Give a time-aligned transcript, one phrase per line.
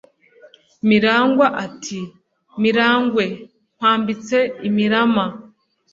[0.89, 1.99] mirangwa ati:
[2.61, 3.25] “miramagwe
[3.75, 5.25] nkwambitse imirama!”